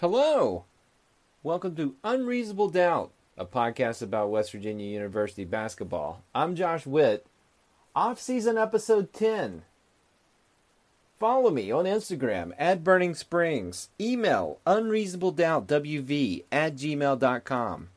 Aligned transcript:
Hello. 0.00 0.64
Welcome 1.42 1.76
to 1.76 1.94
Unreasonable 2.02 2.70
Doubt, 2.70 3.12
a 3.36 3.44
podcast 3.44 4.00
about 4.00 4.30
West 4.30 4.50
Virginia 4.50 4.86
University 4.86 5.44
basketball. 5.44 6.22
I'm 6.34 6.56
Josh 6.56 6.86
Witt, 6.86 7.26
off 7.94 8.18
season 8.18 8.56
episode 8.56 9.12
10. 9.12 9.60
Follow 11.18 11.50
me 11.50 11.70
on 11.70 11.84
Instagram 11.84 12.54
at 12.56 12.82
Burning 12.82 13.14
Springs. 13.14 13.90
Email 14.00 14.58
unreasonabledoubtwv 14.66 16.44
at 16.50 16.76
gmail.com. 16.76 17.88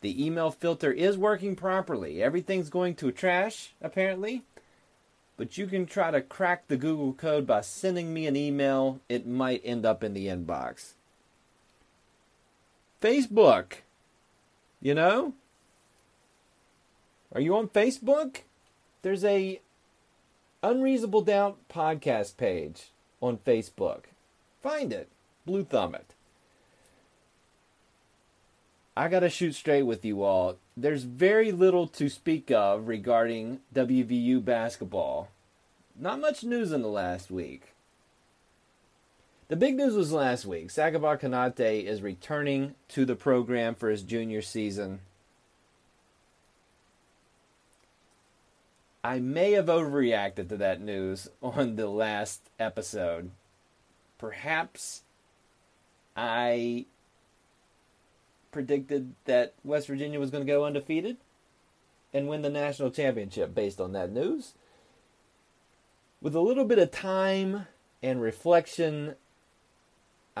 The 0.00 0.26
email 0.26 0.50
filter 0.50 0.90
is 0.90 1.16
working 1.16 1.54
properly. 1.54 2.20
Everything's 2.20 2.70
going 2.70 2.96
to 2.96 3.12
trash, 3.12 3.72
apparently. 3.80 4.42
But 5.36 5.56
you 5.56 5.68
can 5.68 5.86
try 5.86 6.10
to 6.10 6.22
crack 6.22 6.66
the 6.66 6.76
Google 6.76 7.12
code 7.12 7.46
by 7.46 7.60
sending 7.60 8.12
me 8.12 8.26
an 8.26 8.34
email. 8.34 8.98
It 9.08 9.28
might 9.28 9.62
end 9.64 9.86
up 9.86 10.02
in 10.02 10.12
the 10.12 10.26
inbox. 10.26 10.94
Facebook. 13.00 13.82
You 14.80 14.94
know? 14.94 15.34
Are 17.34 17.40
you 17.40 17.56
on 17.56 17.68
Facebook? 17.68 18.38
There's 19.02 19.24
a 19.24 19.60
Unreasonable 20.62 21.22
Doubt 21.22 21.58
podcast 21.70 22.36
page 22.36 22.90
on 23.22 23.38
Facebook. 23.38 24.04
Find 24.62 24.92
it. 24.92 25.08
Blue 25.46 25.64
thumb 25.64 25.94
it. 25.94 26.14
I 28.96 29.08
got 29.08 29.20
to 29.20 29.30
shoot 29.30 29.54
straight 29.54 29.84
with 29.84 30.04
you 30.04 30.22
all. 30.22 30.56
There's 30.76 31.04
very 31.04 31.52
little 31.52 31.86
to 31.88 32.08
speak 32.10 32.50
of 32.50 32.88
regarding 32.88 33.60
WVU 33.74 34.44
basketball. 34.44 35.28
Not 35.98 36.20
much 36.20 36.44
news 36.44 36.72
in 36.72 36.82
the 36.82 36.88
last 36.88 37.30
week. 37.30 37.72
The 39.50 39.56
big 39.56 39.74
news 39.74 39.94
was 39.94 40.12
last 40.12 40.46
week. 40.46 40.68
Sagaba 40.68 41.20
Konate 41.20 41.84
is 41.84 42.02
returning 42.02 42.76
to 42.90 43.04
the 43.04 43.16
program 43.16 43.74
for 43.74 43.90
his 43.90 44.04
junior 44.04 44.42
season. 44.42 45.00
I 49.02 49.18
may 49.18 49.50
have 49.52 49.66
overreacted 49.66 50.50
to 50.50 50.56
that 50.58 50.80
news 50.80 51.28
on 51.42 51.74
the 51.74 51.88
last 51.88 52.42
episode. 52.60 53.32
Perhaps 54.18 55.02
I 56.16 56.86
predicted 58.52 59.14
that 59.24 59.54
West 59.64 59.88
Virginia 59.88 60.20
was 60.20 60.30
going 60.30 60.46
to 60.46 60.52
go 60.52 60.64
undefeated 60.64 61.16
and 62.14 62.28
win 62.28 62.42
the 62.42 62.50
national 62.50 62.92
championship 62.92 63.52
based 63.52 63.80
on 63.80 63.90
that 63.94 64.12
news. 64.12 64.54
With 66.22 66.36
a 66.36 66.40
little 66.40 66.66
bit 66.66 66.78
of 66.78 66.92
time 66.92 67.66
and 68.00 68.22
reflection, 68.22 69.16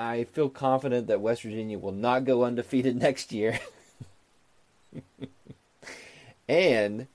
I 0.00 0.24
feel 0.24 0.48
confident 0.48 1.08
that 1.08 1.20
West 1.20 1.42
Virginia 1.42 1.78
will 1.78 1.92
not 1.92 2.24
go 2.24 2.42
undefeated 2.44 2.96
next 3.02 3.32
year. 3.32 3.60
and 6.48 7.06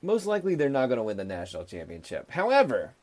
most 0.00 0.24
likely 0.24 0.54
they're 0.54 0.68
not 0.68 0.86
going 0.86 0.98
to 0.98 1.02
win 1.02 1.16
the 1.16 1.24
national 1.24 1.64
championship. 1.64 2.30
However, 2.30 2.94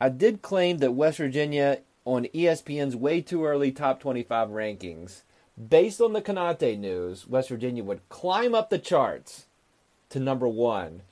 I 0.00 0.08
did 0.08 0.40
claim 0.40 0.78
that 0.78 0.94
West 0.94 1.18
Virginia 1.18 1.80
on 2.06 2.24
ESPN's 2.34 2.96
way 2.96 3.20
too 3.20 3.44
early 3.44 3.72
top 3.72 4.00
25 4.00 4.48
rankings, 4.48 5.20
based 5.68 6.00
on 6.00 6.14
the 6.14 6.22
Konate 6.22 6.78
news, 6.78 7.28
West 7.28 7.50
Virginia 7.50 7.84
would 7.84 8.08
climb 8.08 8.54
up 8.54 8.70
the 8.70 8.78
charts 8.78 9.44
to 10.08 10.18
number 10.18 10.48
one. 10.48 11.02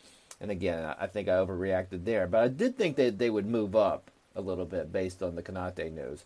And 0.41 0.50
again, 0.50 0.94
I 0.99 1.09
think 1.09 1.28
I 1.28 1.32
overreacted 1.32 2.06
there, 2.06 2.26
but 2.26 2.43
I 2.43 2.49
did 2.49 2.78
think 2.78 2.97
that 2.97 3.19
they 3.19 3.28
would 3.28 3.44
move 3.44 3.76
up 3.76 4.10
a 4.36 4.41
little 4.41 4.66
bit 4.66 4.92
based 4.92 5.22
on 5.22 5.34
the 5.34 5.42
Konate 5.42 5.92
news. 5.92 6.24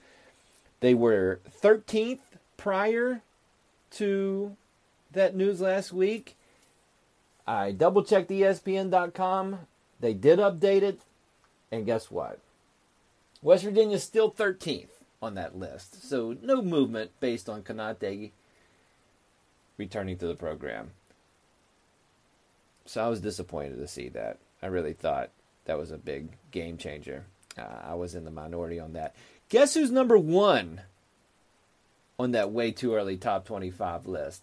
They 0.80 0.94
were 0.94 1.40
13th 1.62 2.20
prior 2.56 3.22
to 3.92 4.56
that 5.12 5.34
news 5.34 5.60
last 5.60 5.92
week. 5.92 6.36
I 7.46 7.72
double 7.72 8.02
checked 8.02 8.30
ESPN.com. 8.30 9.60
They 10.00 10.14
did 10.14 10.38
update 10.38 10.82
it. 10.82 11.00
And 11.72 11.86
guess 11.86 12.10
what? 12.10 12.40
West 13.42 13.64
Virginia 13.64 13.96
is 13.96 14.02
still 14.02 14.30
13th 14.30 14.90
on 15.22 15.34
that 15.34 15.56
list. 15.56 16.08
So 16.08 16.36
no 16.42 16.62
movement 16.62 17.10
based 17.20 17.48
on 17.48 17.62
Konate 17.62 18.32
returning 19.76 20.18
to 20.18 20.26
the 20.26 20.34
program. 20.34 20.90
So 22.84 23.04
I 23.04 23.08
was 23.08 23.20
disappointed 23.20 23.76
to 23.76 23.88
see 23.88 24.08
that. 24.10 24.38
I 24.62 24.66
really 24.66 24.92
thought 24.92 25.30
that 25.64 25.78
was 25.78 25.90
a 25.90 25.98
big 25.98 26.28
game 26.50 26.76
changer. 26.76 27.24
I 27.60 27.94
was 27.94 28.14
in 28.14 28.24
the 28.24 28.30
minority 28.30 28.78
on 28.78 28.92
that. 28.94 29.14
Guess 29.48 29.74
who's 29.74 29.90
number 29.90 30.16
one 30.16 30.82
on 32.18 32.32
that 32.32 32.50
way 32.50 32.70
too 32.70 32.94
early 32.94 33.16
top 33.16 33.44
25 33.46 34.06
list? 34.06 34.42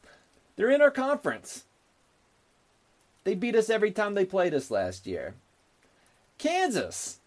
They're 0.56 0.72
in 0.72 0.82
our 0.82 0.92
conference. 0.92 1.64
They 3.24 3.36
beat 3.36 3.56
us 3.56 3.70
every 3.70 3.92
time 3.92 4.14
they 4.14 4.26
played 4.26 4.54
us 4.54 4.72
last 4.72 5.06
year. 5.06 5.36
Kansas. 6.38 7.20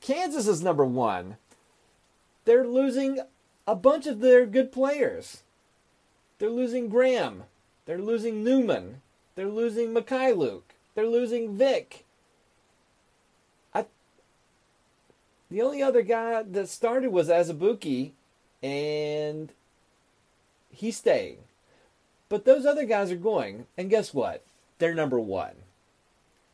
Kansas 0.00 0.46
is 0.46 0.62
number 0.62 0.84
one. 0.84 1.36
They're 2.44 2.66
losing 2.66 3.20
a 3.66 3.74
bunch 3.74 4.06
of 4.06 4.20
their 4.20 4.46
good 4.46 4.72
players. 4.72 5.42
They're 6.38 6.50
losing 6.50 6.88
Graham. 6.88 7.44
They're 7.86 7.98
losing 7.98 8.42
Newman. 8.42 9.02
They're 9.34 9.48
losing 9.48 9.94
Mykhailiuk. 9.94 10.62
They're 10.94 11.06
losing 11.06 11.56
Vick. 11.56 12.04
I, 13.74 13.86
the 15.50 15.62
only 15.62 15.82
other 15.82 16.02
guy 16.02 16.42
that 16.42 16.68
started 16.68 17.10
was 17.10 17.28
Azubuike, 17.28 18.12
and 18.62 19.52
he's 20.70 20.96
staying. 20.96 21.38
But 22.28 22.44
those 22.44 22.64
other 22.64 22.84
guys 22.84 23.10
are 23.10 23.16
going, 23.16 23.66
and 23.76 23.90
guess 23.90 24.14
what? 24.14 24.44
They're 24.78 24.94
number 24.94 25.18
one 25.18 25.54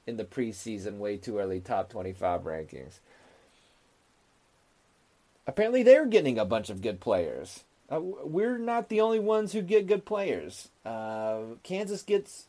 in 0.07 0.17
the 0.17 0.25
preseason, 0.25 0.99
way 0.99 1.17
too 1.17 1.39
early 1.39 1.61
top 1.61 1.91
25 1.91 2.43
rankings. 2.43 2.99
Apparently, 5.47 5.83
they're 5.83 6.07
getting 6.07 6.39
a 6.39 6.45
bunch 6.45 6.71
of 6.71 6.83
good 6.83 6.99
players. 6.99 7.65
Uh, 7.91 8.01
we're 8.01 8.59
not 8.59 8.89
the 8.89 9.01
only 9.01 9.21
ones 9.21 9.53
who 9.53 9.63
get 9.63 9.87
good 9.87 10.05
players. 10.05 10.69
Uh, 10.85 11.41
Kansas 11.63 12.03
gets, 12.03 12.47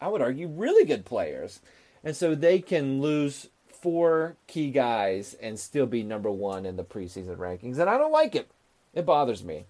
I 0.00 0.08
would 0.08 0.22
argue, 0.22 0.46
really 0.46 0.84
good 0.84 1.04
players. 1.04 1.60
And 2.04 2.14
so 2.14 2.34
they 2.34 2.60
can 2.60 3.00
lose 3.00 3.48
four 3.86 4.34
key 4.48 4.72
guys 4.72 5.36
and 5.40 5.60
still 5.60 5.86
be 5.86 6.02
number 6.02 6.28
one 6.28 6.66
in 6.66 6.74
the 6.74 6.82
preseason 6.82 7.36
rankings. 7.36 7.78
And 7.78 7.88
I 7.88 7.96
don't 7.96 8.10
like 8.10 8.34
it. 8.34 8.50
It 8.92 9.06
bothers 9.06 9.44
me. 9.44 9.66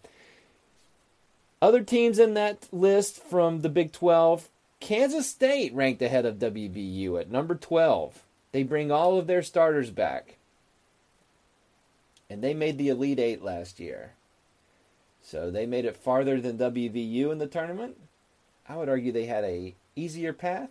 Other 1.60 1.82
teams 1.82 2.18
in 2.18 2.32
that 2.32 2.66
list 2.72 3.22
from 3.22 3.60
the 3.60 3.68
Big 3.68 3.92
12 3.92 4.48
Kansas 4.80 5.28
State 5.28 5.74
ranked 5.74 6.00
ahead 6.00 6.24
of 6.24 6.38
WVU 6.38 7.20
at 7.20 7.30
number 7.30 7.54
12. 7.54 8.22
They 8.52 8.62
bring 8.62 8.90
all 8.90 9.18
of 9.18 9.26
their 9.26 9.42
starters 9.42 9.90
back. 9.90 10.38
And 12.30 12.42
they 12.42 12.54
made 12.54 12.78
the 12.78 12.88
Elite 12.88 13.20
Eight 13.20 13.42
last 13.42 13.78
year. 13.78 14.12
So 15.20 15.50
they 15.50 15.66
made 15.66 15.84
it 15.84 15.94
farther 15.94 16.40
than 16.40 16.56
WVU 16.56 17.30
in 17.30 17.36
the 17.36 17.46
tournament. 17.46 17.98
I 18.66 18.76
would 18.76 18.88
argue 18.88 19.12
they 19.12 19.26
had 19.26 19.44
a 19.44 19.74
easier 19.94 20.32
path. 20.32 20.70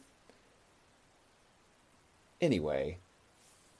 Anyway, 2.42 2.98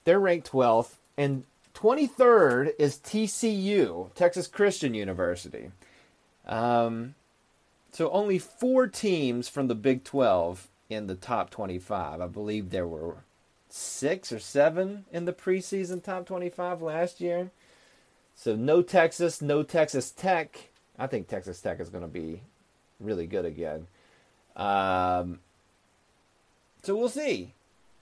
they're 0.06 0.20
ranked 0.20 0.50
12th 0.50 0.94
and 1.18 1.42
23rd 1.74 2.72
is 2.78 2.96
TCU, 2.96 4.14
Texas 4.14 4.46
Christian 4.46 4.94
University. 4.94 5.72
Um, 6.46 7.16
so 7.90 8.08
only 8.10 8.38
four 8.38 8.86
teams 8.86 9.48
from 9.48 9.66
the 9.66 9.74
Big 9.74 10.04
12 10.04 10.68
in 10.88 11.08
the 11.08 11.16
top 11.16 11.50
25. 11.50 12.20
I 12.20 12.26
believe 12.28 12.70
there 12.70 12.86
were 12.86 13.16
six 13.68 14.30
or 14.30 14.38
seven 14.38 15.06
in 15.10 15.24
the 15.24 15.32
preseason 15.32 16.02
top 16.02 16.24
25 16.24 16.80
last 16.80 17.20
year. 17.20 17.50
So 18.36 18.54
no 18.54 18.82
Texas, 18.82 19.42
no 19.42 19.64
Texas 19.64 20.12
Tech. 20.12 20.68
I 20.96 21.08
think 21.08 21.26
Texas 21.26 21.60
Tech 21.60 21.80
is 21.80 21.90
going 21.90 22.04
to 22.04 22.08
be 22.08 22.42
really 23.00 23.26
good 23.26 23.44
again. 23.44 23.88
Um, 24.54 25.40
so 26.84 26.94
we'll 26.94 27.08
see. 27.08 27.54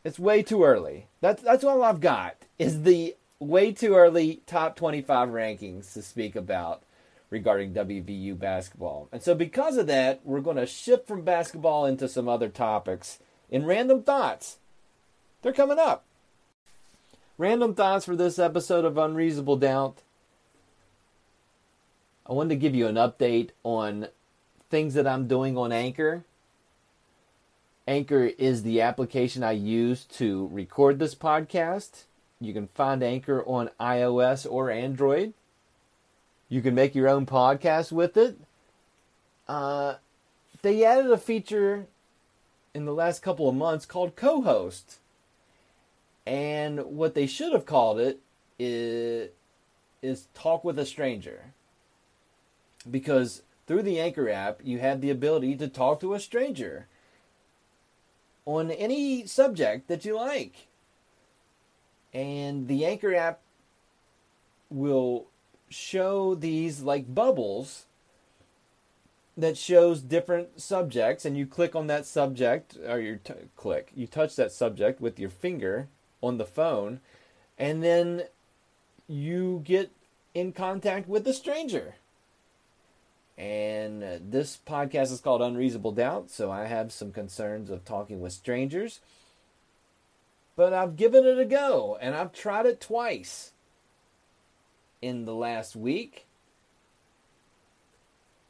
It's 0.05 0.19
way 0.19 0.43
too 0.43 0.65
early. 0.65 1.07
That's 1.21 1.43
that's 1.43 1.65
all 1.65 1.83
I've 1.83 2.01
got. 2.01 2.37
Is 2.59 2.83
the 2.83 3.17
way 3.41 3.73
too 3.73 3.95
early 3.95 4.43
top 4.47 4.77
25 4.77 5.31
rankings 5.31 5.93
to 5.95 6.03
speak 6.03 6.37
about 6.37 6.83
regarding 7.31 7.75
WVU 7.75 8.39
basketball. 8.39 9.09
And 9.11 9.23
so 9.23 9.35
because 9.35 9.77
of 9.77 9.87
that, 9.89 10.21
we're 10.25 10.41
going 10.41 10.57
to 10.57 10.67
shift 10.67 11.09
from 11.09 11.23
basketball 11.23 11.85
into 11.87 12.09
some 12.09 12.29
other 12.29 12.49
topics 12.49 13.19
in 13.51 13.67
random 13.67 14.03
thoughts. 14.03 14.59
They're 15.43 15.53
coming 15.53 15.79
up. 15.79 16.05
Random 17.37 17.75
thoughts 17.75 18.05
for 18.05 18.15
this 18.15 18.39
episode 18.39 18.85
of 18.85 18.97
Unreasonable 18.97 19.57
Doubt. 19.57 20.03
I 22.27 22.33
wanted 22.33 22.51
to 22.51 22.61
give 22.61 22.75
you 22.75 22.87
an 22.87 22.95
update 22.95 23.51
on 23.65 24.09
things 24.71 24.95
that 24.95 25.07
I'm 25.07 25.27
doing 25.27 25.59
on 25.59 25.73
Anchor. 25.73 26.25
Anchor 27.87 28.31
is 28.39 28.63
the 28.63 28.81
application 28.81 29.43
I 29.43 29.53
use 29.53 30.05
to 30.05 30.49
record 30.51 30.99
this 30.99 31.15
podcast. 31.15 32.05
You 32.41 32.55
can 32.55 32.69
find 32.69 33.03
Anchor 33.03 33.45
on 33.45 33.71
iOS 33.79 34.51
or 34.51 34.71
Android. 34.71 35.35
You 36.49 36.63
can 36.63 36.75
make 36.75 36.95
your 36.95 37.09
own 37.09 37.27
podcast 37.27 37.93
with 37.93 38.17
it. 38.17 38.39
Uh, 39.47 39.97
they 40.63 40.83
added 40.85 41.11
a 41.11 41.19
feature 41.19 41.87
in 42.73 42.87
the 42.87 42.95
last 42.95 43.23
couple 43.23 43.49
of 43.49 43.55
months 43.55 43.85
called 43.85 44.17
co 44.17 44.41
host. 44.41 44.99
And 46.27 46.85
what 46.87 47.15
they 47.15 47.27
should 47.27 47.53
have 47.53 47.67
called 47.67 48.01
it 48.01 48.21
is, 48.59 49.29
is 50.01 50.29
Talk 50.33 50.65
with 50.65 50.79
a 50.79 50.87
Stranger. 50.87 51.53
Because 52.91 53.43
through 53.67 53.83
the 53.83 54.01
Anchor 54.01 54.31
app, 54.31 54.61
you 54.65 54.79
have 54.79 55.03
the 55.03 55.11
ability 55.11 55.57
to 55.57 55.69
talk 55.69 56.01
to 56.01 56.15
a 56.15 56.21
stranger 56.21 56.87
on 58.47 58.71
any 58.71 59.27
subject 59.27 59.89
that 59.89 60.05
you 60.05 60.17
like. 60.17 60.69
And 62.13 62.69
the 62.69 62.85
Anchor 62.85 63.15
app 63.15 63.41
will 64.71 65.27
show 65.69 66.35
these 66.35 66.83
like 66.83 67.15
bubbles 67.15 67.87
that 69.37 69.59
shows 69.59 70.01
different 70.01 70.61
subjects 70.61 71.25
and 71.25 71.37
you 71.37 71.47
click 71.47 71.75
on 71.75 71.89
that 71.89 72.07
subject 72.07 72.77
or 72.87 73.01
you 73.01 73.19
t- 73.23 73.35
click 73.57 73.91
you 73.97 74.07
touch 74.07 74.37
that 74.37 74.53
subject 74.53 75.01
with 75.01 75.19
your 75.19 75.31
finger 75.31 75.89
on 76.23 76.39
the 76.39 76.45
phone 76.45 77.01
and 77.59 77.83
then 77.83 78.23
you 79.09 79.61
get 79.65 79.91
in 80.35 80.53
contact 80.53 81.09
with 81.09 81.27
a 81.27 81.33
stranger 81.33 81.95
and 83.37 84.03
uh, 84.05 84.19
this 84.21 84.59
podcast 84.67 85.11
is 85.11 85.21
called 85.21 85.43
unreasonable 85.43 85.93
doubt 85.93 86.31
so 86.31 86.51
i 86.51 86.67
have 86.67 86.93
some 86.93 87.13
concerns 87.13 87.71
of 87.71 87.85
talking 87.85 88.21
with 88.21 88.33
strangers 88.33 89.01
but 90.57 90.73
i've 90.73 90.97
given 90.97 91.25
it 91.25 91.39
a 91.39 91.45
go 91.45 91.99
and 92.01 92.15
i've 92.15 92.33
tried 92.33 92.67
it 92.67 92.81
twice 92.81 93.53
in 95.05 95.27
the 95.27 95.35
last 95.35 95.77
week. 95.77 96.27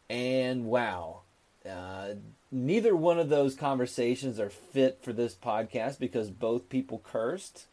And 0.09 0.67
wow, 0.67 1.23
uh, 1.69 2.11
neither 2.53 2.95
one 2.95 3.19
of 3.19 3.29
those 3.29 3.57
conversations 3.57 4.39
are 4.39 4.51
fit 4.51 5.01
for 5.03 5.13
this 5.13 5.35
podcast 5.35 5.99
because 5.99 6.31
both 6.31 6.69
people 6.69 7.03
cursed 7.05 7.67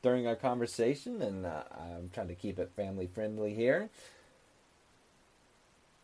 during 0.00 0.26
our 0.26 0.34
conversation, 0.34 1.20
and 1.20 1.44
uh, 1.44 1.64
I'm 1.78 2.10
trying 2.14 2.28
to 2.28 2.34
keep 2.34 2.58
it 2.58 2.72
family 2.74 3.06
friendly 3.06 3.52
here. 3.52 3.90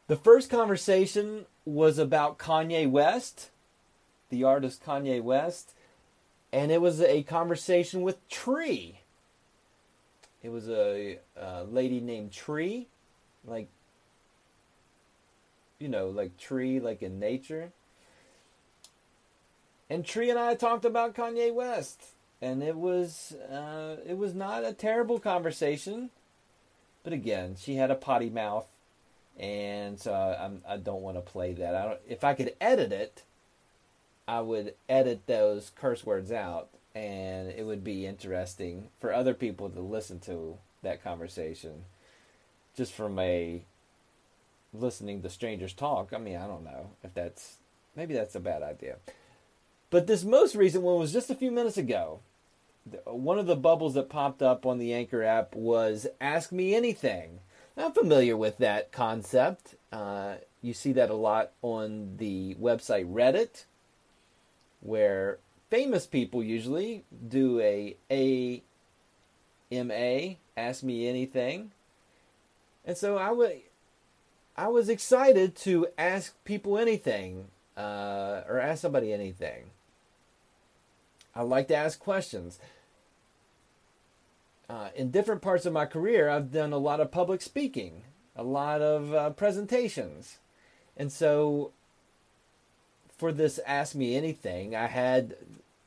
The 0.08 0.16
first 0.16 0.50
conversation 0.50 1.44
was 1.64 1.99
about 1.99 2.38
Kanye 2.38 2.90
West, 2.90 3.50
the 4.31 4.43
artist 4.43 4.82
Kanye 4.82 5.22
West, 5.22 5.75
and 6.50 6.72
it 6.72 6.81
was 6.81 7.00
a 7.02 7.22
conversation 7.22 8.02
with 8.02 8.26
Tree. 8.28 9.00
It 10.43 10.49
was 10.49 10.69
a, 10.69 11.19
a 11.37 11.64
lady 11.64 12.00
named 12.00 12.32
Tree, 12.32 12.88
like 13.44 13.69
you 15.78 15.88
know, 15.88 16.08
like 16.08 16.37
tree, 16.37 16.81
like 16.81 17.02
in 17.02 17.20
nature. 17.20 17.72
And 19.90 20.04
Tree 20.04 20.31
and 20.31 20.38
I 20.38 20.54
talked 20.54 20.84
about 20.84 21.14
Kanye 21.14 21.52
West, 21.52 22.02
and 22.43 22.62
it 22.62 22.76
was 22.76 23.34
uh, 23.50 23.96
it 24.06 24.19
was 24.19 24.34
not 24.34 24.64
a 24.64 24.72
terrible 24.72 25.19
conversation, 25.19 26.11
but 27.04 27.12
again, 27.12 27.56
she 27.58 27.76
had 27.76 27.90
a 27.90 27.94
potty 27.94 28.28
mouth, 28.28 28.66
and 29.38 29.99
so 30.00 30.12
I'm, 30.12 30.62
I 30.69 30.76
don't 30.76 31.02
want 31.02 31.17
to 31.17 31.20
play 31.20 31.52
that. 31.55 31.75
I 31.75 31.85
don't. 31.85 32.00
If 32.08 32.25
I 32.25 32.35
could 32.35 32.55
edit 32.61 32.93
it, 32.93 33.23
I 34.26 34.40
would 34.40 34.75
edit 34.88 35.26
those 35.26 35.70
curse 35.75 36.05
words 36.05 36.31
out 36.32 36.69
and 36.94 37.49
it 37.50 37.64
would 37.64 37.85
be 37.85 38.06
interesting 38.06 38.88
for 39.00 39.12
other 39.12 39.35
people 39.35 39.70
to 39.70 39.81
listen 39.81 40.19
to 40.20 40.58
that 40.82 41.02
conversation 41.02 41.85
just 42.76 42.93
from 42.93 43.19
a 43.19 43.62
listening 44.73 45.23
to 45.23 45.31
strangers 45.31 45.73
talk. 45.73 46.12
I 46.12 46.19
mean, 46.19 46.37
I 46.37 46.46
don't 46.46 46.64
know 46.64 46.90
if 47.02 47.14
that's 47.14 47.56
maybe 47.96 48.14
that's 48.14 48.35
a 48.35 48.40
bad 48.40 48.62
idea. 48.62 48.96
But 49.90 50.06
this 50.06 50.25
most 50.25 50.55
recent 50.55 50.82
one 50.85 50.99
was 50.99 51.12
just 51.12 51.31
a 51.31 51.35
few 51.35 51.50
minutes 51.50 51.79
ago. 51.79 52.20
One 53.05 53.38
of 53.38 53.46
the 53.46 53.56
bubbles 53.56 53.94
that 53.94 54.11
popped 54.11 54.43
up 54.43 54.67
on 54.67 54.79
the 54.79 54.93
Anchor 54.93 55.23
app 55.23 55.55
was 55.55 56.06
Ask 56.20 56.52
Me 56.52 56.75
Anything. 56.75 57.40
I'm 57.78 57.92
familiar 57.92 58.36
with 58.36 58.58
that 58.58 58.90
concept. 58.90 59.76
Uh, 59.92 60.34
you 60.60 60.75
see 60.75 60.92
that 60.94 61.10
a 61.10 61.14
lot 61.14 61.52
on 61.62 62.16
the 62.16 62.56
website 62.56 63.10
Reddit, 63.10 63.64
where 64.80 65.38
famous 65.70 66.06
people 66.06 66.42
usually 66.42 67.04
do 67.28 67.60
a 67.60 67.96
A 68.10 68.62
M 69.70 69.90
A, 69.90 70.38
ask 70.56 70.82
me 70.82 71.06
anything. 71.08 71.70
And 72.84 72.96
so 72.96 73.16
I 73.16 73.30
would 73.30 73.60
I 74.56 74.66
was 74.68 74.88
excited 74.88 75.54
to 75.56 75.87
ask 75.97 76.35
people 76.44 76.78
anything, 76.78 77.47
uh, 77.76 78.42
or 78.49 78.58
ask 78.58 78.82
somebody 78.82 79.12
anything. 79.12 79.70
I 81.32 81.42
like 81.42 81.68
to 81.68 81.76
ask 81.76 82.00
questions. 82.00 82.58
Uh, 84.68 84.90
in 84.94 85.10
different 85.10 85.40
parts 85.40 85.64
of 85.64 85.72
my 85.72 85.87
career, 85.87 86.28
I've 86.28 86.52
done 86.52 86.72
a 86.72 86.78
lot 86.78 87.00
of 87.00 87.10
public 87.10 87.40
speaking, 87.40 88.02
a 88.37 88.42
lot 88.42 88.82
of 88.82 89.14
uh, 89.14 89.30
presentations. 89.30 90.38
And 90.96 91.10
so 91.10 91.72
for 93.16 93.32
this 93.32 93.58
Ask 93.66 93.94
Me 93.94 94.14
Anything, 94.14 94.76
I 94.76 94.87
had 94.87 95.37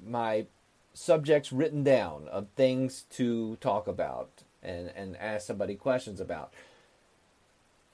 my 0.04 0.48
subjects 0.94 1.52
written 1.52 1.84
down 1.84 2.28
of 2.30 2.48
things 2.56 3.04
to 3.12 3.56
talk 3.58 3.88
about 3.88 4.30
and, 4.64 4.92
and 4.96 5.16
ask 5.18 5.46
somebody 5.46 5.76
questions 5.76 6.20
about. 6.20 6.52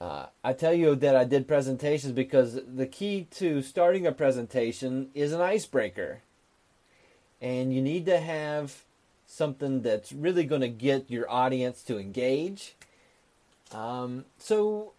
Uh, 0.00 0.26
I 0.42 0.52
tell 0.52 0.72
you 0.72 0.94
that 0.94 1.16
I 1.16 1.24
did 1.24 1.48
presentations 1.48 2.12
because 2.12 2.60
the 2.66 2.86
key 2.86 3.26
to 3.32 3.62
starting 3.62 4.06
a 4.06 4.12
presentation 4.12 5.10
is 5.14 5.32
an 5.32 5.40
icebreaker. 5.40 6.22
And 7.40 7.74
you 7.74 7.82
need 7.82 8.06
to 8.06 8.18
have 8.18 8.84
something 9.28 9.82
that's 9.82 10.10
really 10.10 10.44
going 10.44 10.62
to 10.62 10.68
get 10.68 11.10
your 11.10 11.30
audience 11.30 11.82
to 11.82 11.98
engage. 11.98 12.74
Um, 13.72 14.24
so 14.38 14.94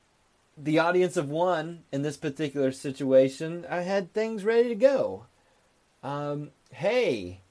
the 0.55 0.77
audience 0.77 1.17
of 1.17 1.29
one 1.29 1.83
in 1.91 2.03
this 2.03 2.15
particular 2.15 2.71
situation, 2.71 3.65
I 3.67 3.81
had 3.81 4.13
things 4.13 4.45
ready 4.45 4.69
to 4.69 4.75
go. 4.75 5.25
Um, 6.03 6.51
hey, 6.71 7.41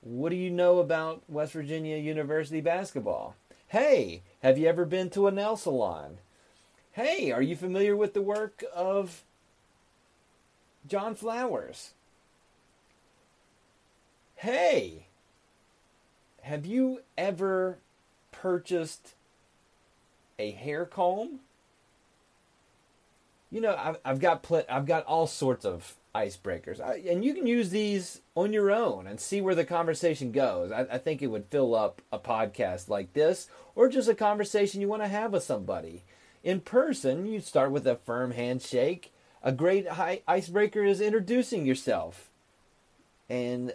what 0.00 0.30
do 0.30 0.36
you 0.36 0.50
know 0.50 0.78
about 0.78 1.22
West 1.28 1.52
Virginia 1.52 1.96
University 1.96 2.60
basketball? 2.60 3.34
Hey, 3.66 4.22
have 4.40 4.56
you 4.56 4.68
ever 4.68 4.84
been 4.84 5.10
to 5.10 5.26
a 5.26 5.32
nail 5.32 5.56
salon? 5.56 6.18
Hey, 6.92 7.32
are 7.32 7.42
you 7.42 7.56
familiar 7.56 7.96
with 7.96 8.14
the 8.14 8.22
work 8.22 8.62
of 8.72 9.24
John 10.86 11.16
Flowers? 11.16 11.94
Hey, 14.36 15.03
have 16.44 16.64
you 16.64 17.00
ever 17.18 17.78
purchased 18.32 19.14
a 20.38 20.50
hair 20.52 20.86
comb? 20.86 21.40
you 23.54 23.60
know, 23.60 23.76
I've, 23.78 23.98
I've 24.04 24.18
got 24.18 24.42
pl- 24.42 24.64
I've 24.68 24.84
got 24.84 25.06
all 25.06 25.28
sorts 25.28 25.64
of 25.64 25.94
icebreakers. 26.12 26.80
I, 26.80 26.94
and 27.08 27.24
you 27.24 27.32
can 27.34 27.46
use 27.46 27.70
these 27.70 28.20
on 28.34 28.52
your 28.52 28.72
own 28.72 29.06
and 29.06 29.20
see 29.20 29.40
where 29.40 29.54
the 29.54 29.64
conversation 29.64 30.32
goes. 30.32 30.72
I, 30.72 30.80
I 30.90 30.98
think 30.98 31.22
it 31.22 31.28
would 31.28 31.46
fill 31.46 31.72
up 31.72 32.02
a 32.12 32.18
podcast 32.18 32.88
like 32.88 33.12
this 33.12 33.48
or 33.76 33.88
just 33.88 34.08
a 34.08 34.14
conversation 34.14 34.80
you 34.80 34.88
want 34.88 35.02
to 35.02 35.08
have 35.08 35.32
with 35.32 35.44
somebody. 35.44 36.02
In 36.42 36.62
person, 36.62 37.26
you 37.26 37.40
start 37.40 37.70
with 37.70 37.86
a 37.86 37.94
firm 37.94 38.32
handshake. 38.32 39.12
A 39.40 39.52
great 39.52 39.86
icebreaker 40.26 40.82
is 40.82 41.00
introducing 41.00 41.64
yourself. 41.64 42.30
And 43.30 43.74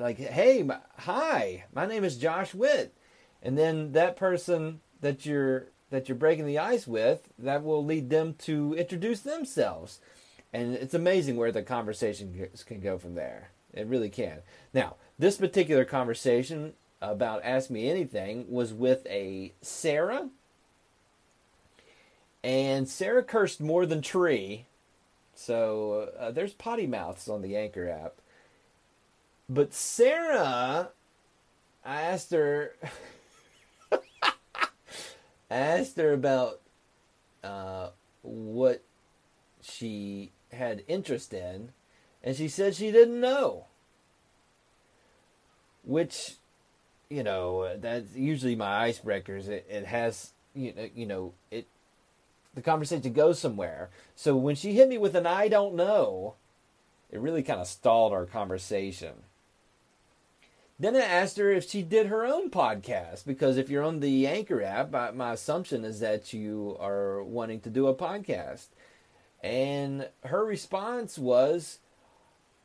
like, 0.00 0.18
hey, 0.18 0.68
hi, 0.98 1.64
my 1.72 1.86
name 1.86 2.04
is 2.04 2.16
Josh 2.16 2.54
Witt. 2.54 2.94
And 3.42 3.56
then 3.56 3.92
that 3.92 4.16
person 4.16 4.80
that 5.00 5.24
you're 5.24 5.66
that 5.90 6.08
you're 6.08 6.16
breaking 6.16 6.46
the 6.46 6.58
ice 6.58 6.86
with, 6.86 7.28
that 7.38 7.64
will 7.64 7.84
lead 7.84 8.10
them 8.10 8.34
to 8.34 8.74
introduce 8.74 9.20
themselves. 9.20 9.98
And 10.52 10.74
it's 10.74 10.94
amazing 10.94 11.36
where 11.36 11.50
the 11.50 11.62
conversation 11.62 12.48
can 12.66 12.80
go 12.80 12.96
from 12.96 13.16
there. 13.16 13.50
It 13.72 13.86
really 13.86 14.08
can. 14.08 14.38
Now, 14.72 14.96
this 15.18 15.36
particular 15.36 15.84
conversation 15.84 16.74
about 17.02 17.44
Ask 17.44 17.70
Me 17.70 17.90
Anything 17.90 18.46
was 18.48 18.72
with 18.72 19.04
a 19.06 19.52
Sarah. 19.62 20.28
And 22.42 22.88
Sarah 22.88 23.22
cursed 23.24 23.60
more 23.60 23.84
than 23.84 24.00
tree. 24.00 24.66
So 25.34 26.10
uh, 26.18 26.30
there's 26.30 26.52
potty 26.52 26.86
mouths 26.86 27.28
on 27.28 27.42
the 27.42 27.56
Anchor 27.56 27.88
app. 27.88 28.19
But 29.52 29.74
Sarah, 29.74 30.90
I 31.84 32.02
asked 32.02 32.30
her. 32.30 32.76
I 33.92 35.56
asked 35.56 35.96
her 35.96 36.12
about 36.12 36.60
uh, 37.42 37.88
what 38.22 38.84
she 39.60 40.30
had 40.52 40.84
interest 40.86 41.34
in, 41.34 41.70
and 42.22 42.36
she 42.36 42.46
said 42.46 42.76
she 42.76 42.92
didn't 42.92 43.20
know. 43.20 43.66
Which, 45.82 46.36
you 47.08 47.24
know, 47.24 47.76
that's 47.76 48.14
usually 48.14 48.54
my 48.54 48.88
icebreakers. 48.88 49.48
It, 49.48 49.66
it 49.68 49.86
has, 49.86 50.30
you 50.54 50.72
know, 50.74 50.88
you 50.94 51.06
know, 51.06 51.32
it. 51.50 51.66
The 52.54 52.62
conversation 52.62 53.12
goes 53.12 53.40
somewhere. 53.40 53.90
So 54.14 54.36
when 54.36 54.54
she 54.54 54.74
hit 54.74 54.88
me 54.88 54.96
with 54.96 55.16
an 55.16 55.26
"I 55.26 55.48
don't 55.48 55.74
know," 55.74 56.34
it 57.10 57.18
really 57.18 57.42
kind 57.42 57.60
of 57.60 57.66
stalled 57.66 58.12
our 58.12 58.26
conversation. 58.26 59.24
Then 60.80 60.96
I 60.96 61.00
asked 61.00 61.36
her 61.36 61.50
if 61.50 61.68
she 61.68 61.82
did 61.82 62.06
her 62.06 62.24
own 62.24 62.48
podcast 62.50 63.26
because 63.26 63.58
if 63.58 63.68
you're 63.68 63.84
on 63.84 64.00
the 64.00 64.26
Anchor 64.26 64.62
app, 64.62 64.90
my 65.14 65.34
assumption 65.34 65.84
is 65.84 66.00
that 66.00 66.32
you 66.32 66.74
are 66.80 67.22
wanting 67.22 67.60
to 67.60 67.68
do 67.68 67.86
a 67.86 67.94
podcast. 67.94 68.68
And 69.44 70.08
her 70.24 70.42
response 70.42 71.18
was, 71.18 71.80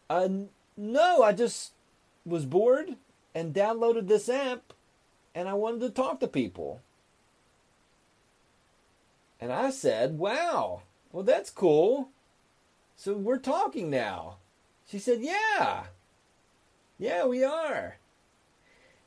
uh, 0.09 0.29
No, 0.77 1.23
I 1.23 1.33
just 1.33 1.73
was 2.25 2.45
bored 2.45 2.95
and 3.35 3.53
downloaded 3.53 4.07
this 4.07 4.29
app 4.29 4.71
and 5.35 5.49
I 5.49 5.53
wanted 5.53 5.81
to 5.81 5.89
talk 5.89 6.21
to 6.21 6.27
people. 6.29 6.79
And 9.41 9.51
I 9.51 9.71
said, 9.71 10.17
Wow, 10.17 10.83
well, 11.11 11.23
that's 11.23 11.49
cool. 11.49 12.11
So 12.95 13.13
we're 13.13 13.39
talking 13.39 13.89
now. 13.89 14.37
She 14.87 14.99
said, 14.99 15.19
Yeah. 15.19 15.87
Yeah, 16.97 17.25
we 17.25 17.43
are. 17.43 17.97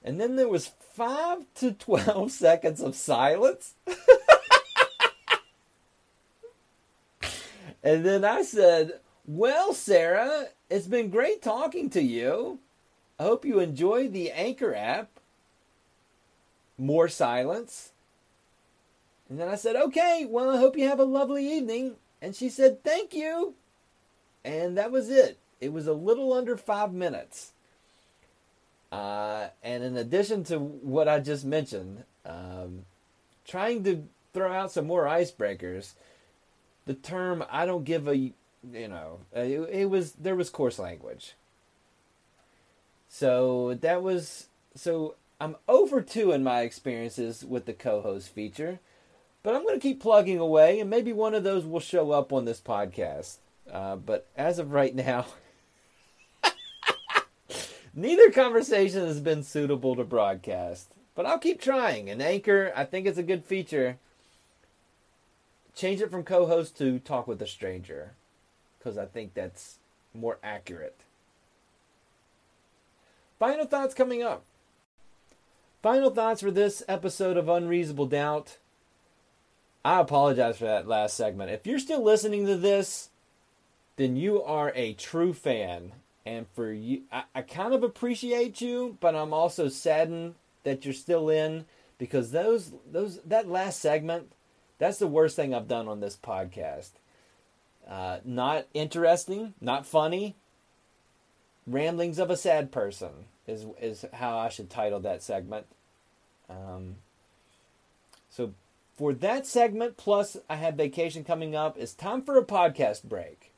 And 0.05 0.21
then 0.21 0.37
there 0.37 0.49
was 0.49 0.71
5 0.95 1.45
to 1.57 1.73
12 1.73 2.31
seconds 2.33 2.81
of 2.81 2.95
silence. 2.95 3.75
and 7.83 8.05
then 8.05 8.25
I 8.25 8.43
said, 8.43 9.01
Well, 9.27 9.73
Sarah, 9.75 10.47
it's 10.71 10.87
been 10.87 11.11
great 11.11 11.43
talking 11.43 11.91
to 11.91 12.03
you. 12.03 12.61
I 13.19 13.25
hope 13.25 13.45
you 13.45 13.59
enjoy 13.59 14.09
the 14.09 14.31
Anchor 14.31 14.75
app. 14.75 15.09
More 16.79 17.09
silence. 17.09 17.91
And 19.29 19.39
then 19.39 19.49
I 19.49 19.57
said, 19.57 19.77
Okay, 19.77 20.27
well, 20.29 20.51
I 20.51 20.59
hope 20.59 20.77
you 20.77 20.89
have 20.89 21.01
a 21.01 21.05
lovely 21.05 21.47
evening. 21.51 21.97
And 22.23 22.35
she 22.35 22.49
said, 22.49 22.83
Thank 22.85 23.13
you. 23.13 23.55
And 24.45 24.79
that 24.79 24.91
was 24.91 25.11
it. 25.11 25.39
It 25.61 25.73
was 25.73 25.87
a 25.87 25.93
little 25.93 26.33
under 26.33 26.57
five 26.57 26.93
minutes. 26.93 27.53
Uh, 28.91 29.49
and 29.63 29.83
in 29.85 29.97
addition 29.97 30.45
to 30.45 30.59
what 30.59 31.09
I 31.09 31.21
just 31.21 31.45
mentioned, 31.45 32.05
um, 32.25 32.85
trying 33.47 33.85
to 33.85 34.05
throw 34.33 34.53
out 34.53 34.73
some 34.73 34.87
more 34.87 35.05
icebreakers, 35.05 35.93
the 36.87 36.95
term 36.95 37.45
"I 37.51 37.67
don't 37.67 37.85
give 37.85 38.09
a," 38.09 38.17
you 38.17 38.35
know, 38.89 39.21
uh, 39.37 39.41
it, 39.41 39.61
it 39.71 39.91
was 39.91 40.13
there 40.13 40.37
was 40.37 40.49
coarse 40.49 40.79
language. 40.79 41.35
So 43.11 43.75
that 43.75 44.03
was 44.03 44.49
so 44.75 45.17
I'm 45.41 45.57
over 45.69 46.01
two 46.01 46.33
in 46.33 46.43
my 46.43 46.63
experiences 46.63 47.45
with 47.45 47.67
the 47.67 47.75
co-host 47.75 48.31
feature, 48.31 48.81
but 49.43 49.55
I'm 49.55 49.63
going 49.63 49.77
to 49.77 49.83
keep 49.83 50.01
plugging 50.01 50.39
away, 50.39 50.81
and 50.81 50.89
maybe 50.89 51.13
one 51.13 51.35
of 51.35 51.45
those 51.45 51.65
will 51.65 51.81
show 51.81 52.11
up 52.11 52.33
on 52.33 52.47
this 52.47 52.61
podcast. 52.61 53.37
Uh, 53.71 53.97
but 53.97 54.27
as 54.35 54.59
of 54.59 54.73
right 54.73 54.95
now. 54.95 55.27
Neither 57.99 58.31
conversation 58.31 59.05
has 59.05 59.19
been 59.19 59.43
suitable 59.43 59.97
to 59.97 60.05
broadcast, 60.05 60.95
but 61.17 61.27
I'll 61.27 61.41
keep 61.41 61.61
trying. 61.61 62.09
And 62.09 62.23
Anchor, 62.23 62.73
I 62.77 62.85
think 62.85 63.09
it's 63.09 63.19
a 63.19 63.25
good 63.25 63.45
feature. 63.45 63.99
Change 65.75 66.01
it 66.01 66.09
from 66.09 66.23
co 66.23 66.47
host 66.47 66.79
to 66.79 67.01
talk 67.01 67.27
with 67.27 67.43
a 67.43 67.47
stranger, 67.49 68.13
because 68.79 68.97
I 68.97 69.07
think 69.07 69.35
that's 69.35 69.79
more 70.15 70.39
accurate. 70.45 70.95
Final 73.41 73.67
thoughts 73.67 73.95
coming 73.95 74.23
up. 74.23 74.45
Final 75.83 76.11
thoughts 76.11 76.41
for 76.41 76.53
this 76.53 76.85
episode 76.87 77.37
of 77.37 77.49
Unreasonable 77.49 78.07
Doubt. 78.07 78.59
I 79.85 79.99
apologize 79.99 80.59
for 80.59 80.67
that 80.67 80.87
last 80.87 81.17
segment. 81.17 81.51
If 81.51 81.67
you're 81.67 81.81
still 81.81 82.05
listening 82.05 82.47
to 82.47 82.57
this, 82.57 83.09
then 83.97 84.15
you 84.15 84.41
are 84.41 84.71
a 84.77 84.93
true 84.93 85.33
fan 85.33 85.95
and 86.29 86.47
for 86.55 86.71
you 86.71 87.03
I, 87.11 87.25
I 87.35 87.43
kind 87.43 87.73
of 87.73 87.83
appreciate 87.83 88.61
you 88.61 88.99
but 89.01 89.15
i'm 89.17 89.33
also 89.33 89.69
saddened 89.69 90.35
that 90.63 90.85
you're 90.85 90.93
still 90.93 91.31
in 91.31 91.65
because 91.97 92.31
those 92.31 92.73
those 92.91 93.21
that 93.25 93.49
last 93.49 93.81
segment 93.81 94.31
that's 94.77 94.99
the 94.99 95.07
worst 95.07 95.37
thing 95.37 95.55
i've 95.55 95.67
done 95.67 95.89
on 95.89 96.01
this 96.01 96.17
podcast. 96.17 96.91
Uh, 97.89 98.19
not 98.25 98.67
interesting 98.75 99.55
not 99.61 99.87
funny. 99.87 100.37
Ramblings 101.67 102.19
of 102.19 102.31
a 102.31 102.37
sad 102.37 102.71
person 102.71 103.27
is 103.47 103.65
is 103.81 104.05
how 104.13 104.39
i 104.39 104.51
should 104.51 104.69
title 104.69 105.01
that 105.01 105.23
segment. 105.23 105.67
Um, 106.51 106.97
so 108.29 108.53
for 108.97 109.15
that 109.15 109.47
segment 109.47 109.97
plus 109.97 110.37
i 110.51 110.57
have 110.57 110.75
vacation 110.75 111.25
coming 111.25 111.57
up 111.57 111.79
it's 111.79 111.95
time 111.95 112.21
for 112.21 112.37
a 112.37 112.45
podcast 112.45 113.05
break. 113.05 113.51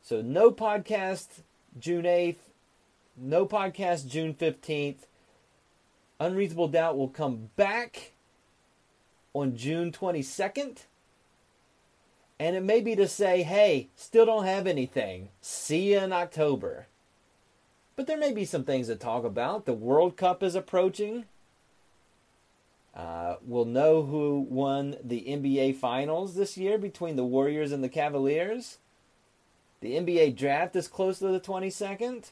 So 0.00 0.22
no 0.22 0.52
podcast 0.52 1.42
June 1.78 2.04
8th. 2.04 2.36
No 3.16 3.46
podcast 3.46 4.08
June 4.08 4.34
15th. 4.34 5.06
Unreasonable 6.20 6.68
Doubt 6.68 6.96
will 6.96 7.08
come 7.08 7.50
back 7.56 8.12
on 9.34 9.56
June 9.56 9.92
22nd. 9.92 10.84
And 12.38 12.56
it 12.56 12.62
may 12.62 12.80
be 12.80 12.96
to 12.96 13.06
say, 13.06 13.42
hey, 13.42 13.88
still 13.94 14.26
don't 14.26 14.44
have 14.44 14.66
anything. 14.66 15.28
See 15.40 15.92
you 15.92 15.98
in 15.98 16.12
October. 16.12 16.86
But 17.94 18.06
there 18.06 18.18
may 18.18 18.32
be 18.32 18.44
some 18.44 18.64
things 18.64 18.88
to 18.88 18.96
talk 18.96 19.24
about. 19.24 19.64
The 19.64 19.72
World 19.72 20.16
Cup 20.16 20.42
is 20.42 20.54
approaching. 20.54 21.26
Uh, 22.94 23.36
we'll 23.42 23.64
know 23.64 24.02
who 24.02 24.46
won 24.48 24.96
the 25.02 25.24
NBA 25.28 25.76
Finals 25.76 26.34
this 26.34 26.56
year 26.58 26.78
between 26.78 27.16
the 27.16 27.24
Warriors 27.24 27.72
and 27.72 27.82
the 27.82 27.88
Cavaliers. 27.88 28.78
The 29.82 29.94
NBA 29.94 30.36
draft 30.36 30.76
is 30.76 30.86
close 30.86 31.18
to 31.18 31.26
the 31.26 31.40
22nd. 31.40 32.30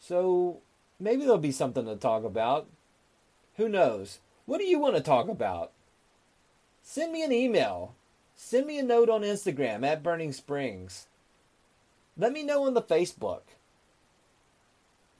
So 0.00 0.60
maybe 0.98 1.22
there'll 1.22 1.36
be 1.36 1.52
something 1.52 1.84
to 1.84 1.94
talk 1.94 2.24
about. 2.24 2.68
Who 3.58 3.68
knows? 3.68 4.18
What 4.46 4.58
do 4.58 4.64
you 4.64 4.78
want 4.78 4.96
to 4.96 5.02
talk 5.02 5.28
about? 5.28 5.72
Send 6.82 7.12
me 7.12 7.22
an 7.22 7.32
email. 7.32 7.94
Send 8.34 8.66
me 8.66 8.78
a 8.78 8.82
note 8.82 9.10
on 9.10 9.20
Instagram 9.20 9.86
at 9.86 10.02
Burning 10.02 10.32
Springs. 10.32 11.06
Let 12.16 12.32
me 12.32 12.42
know 12.42 12.64
on 12.66 12.72
the 12.72 12.82
Facebook. 12.82 13.42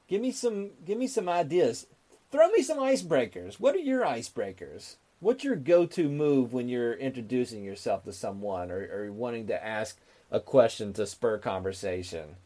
Give 0.08 0.22
me 0.22 0.32
some 0.32 0.70
give 0.86 0.96
me 0.96 1.06
some 1.06 1.28
ideas. 1.28 1.86
Throw 2.30 2.48
me 2.48 2.62
some 2.62 2.78
icebreakers. 2.78 3.60
What 3.60 3.74
are 3.74 3.80
your 3.80 4.02
icebreakers? 4.02 4.96
What's 5.20 5.44
your 5.44 5.56
go-to 5.56 6.08
move 6.08 6.54
when 6.54 6.70
you're 6.70 6.94
introducing 6.94 7.62
yourself 7.62 8.04
to 8.04 8.12
someone 8.12 8.70
or, 8.70 8.88
or 8.92 9.12
wanting 9.12 9.46
to 9.48 9.64
ask 9.64 9.98
a 10.32 10.40
question 10.40 10.94
to 10.94 11.06
spur 11.06 11.36
conversation. 11.38 12.36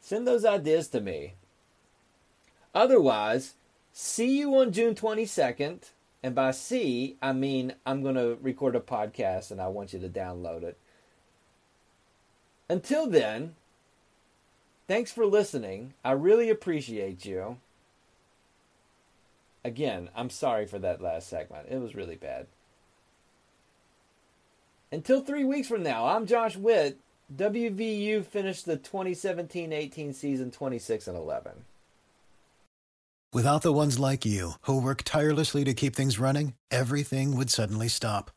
Send 0.00 0.26
those 0.26 0.44
ideas 0.44 0.88
to 0.88 1.00
me. 1.00 1.34
Otherwise, 2.74 3.54
see 3.92 4.38
you 4.38 4.54
on 4.56 4.72
June 4.72 4.94
22nd. 4.94 5.90
And 6.22 6.34
by 6.34 6.52
see, 6.52 7.16
I 7.20 7.32
mean 7.32 7.74
I'm 7.84 8.02
going 8.02 8.14
to 8.14 8.38
record 8.40 8.76
a 8.76 8.80
podcast 8.80 9.50
and 9.50 9.60
I 9.60 9.66
want 9.66 9.92
you 9.92 9.98
to 9.98 10.08
download 10.08 10.62
it. 10.62 10.78
Until 12.70 13.08
then, 13.08 13.56
thanks 14.86 15.10
for 15.10 15.26
listening. 15.26 15.94
I 16.04 16.12
really 16.12 16.50
appreciate 16.50 17.24
you. 17.24 17.58
Again, 19.64 20.08
I'm 20.14 20.30
sorry 20.30 20.66
for 20.66 20.78
that 20.78 21.02
last 21.02 21.28
segment. 21.28 21.68
It 21.68 21.80
was 21.80 21.96
really 21.96 22.16
bad. 22.16 22.46
Until 24.92 25.20
three 25.20 25.44
weeks 25.44 25.68
from 25.68 25.82
now, 25.82 26.06
I'm 26.06 26.26
Josh 26.26 26.56
Witt. 26.56 26.98
WVU 27.36 28.24
finished 28.24 28.64
the 28.64 28.78
2017-18 28.78 30.14
season 30.14 30.50
26 30.50 31.08
and 31.08 31.16
11. 31.16 31.52
Without 33.34 33.60
the 33.60 33.72
ones 33.74 33.98
like 33.98 34.24
you 34.24 34.52
who 34.62 34.80
work 34.80 35.02
tirelessly 35.02 35.62
to 35.64 35.74
keep 35.74 35.94
things 35.94 36.18
running, 36.18 36.54
everything 36.70 37.36
would 37.36 37.50
suddenly 37.50 37.88
stop. 37.88 38.30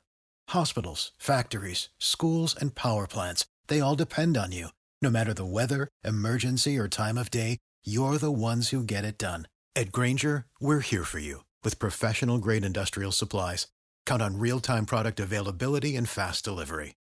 Hospitals, 0.49 1.13
factories, 1.17 1.87
schools, 1.97 2.53
and 2.59 2.75
power 2.75 3.07
plants, 3.07 3.45
they 3.67 3.79
all 3.79 3.95
depend 3.95 4.35
on 4.35 4.51
you. 4.51 4.67
No 5.01 5.09
matter 5.09 5.33
the 5.33 5.45
weather, 5.45 5.87
emergency, 6.03 6.77
or 6.77 6.89
time 6.89 7.17
of 7.17 7.31
day, 7.31 7.59
you're 7.85 8.17
the 8.17 8.31
ones 8.31 8.69
who 8.69 8.83
get 8.83 9.05
it 9.05 9.17
done. 9.17 9.47
At 9.73 9.93
Grainger, 9.93 10.47
we're 10.59 10.81
here 10.81 11.05
for 11.05 11.19
you 11.19 11.45
with 11.63 11.79
professional 11.79 12.39
grade 12.39 12.65
industrial 12.65 13.13
supplies. 13.13 13.67
Count 14.05 14.21
on 14.21 14.37
real 14.37 14.59
time 14.59 14.85
product 14.85 15.21
availability 15.21 15.95
and 15.95 16.09
fast 16.09 16.43
delivery. 16.43 16.95